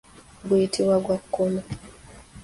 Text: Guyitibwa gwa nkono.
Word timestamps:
Guyitibwa 0.47 0.95
gwa 1.03 1.15
nkono. 1.21 1.61